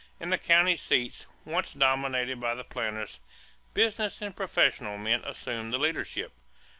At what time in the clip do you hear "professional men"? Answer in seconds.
4.35-5.23